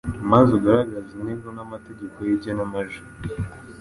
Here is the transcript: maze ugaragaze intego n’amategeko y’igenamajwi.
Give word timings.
maze 0.31 0.49
ugaragaze 0.59 1.09
intego 1.15 1.47
n’amategeko 1.57 2.17
y’igenamajwi. 2.27 3.07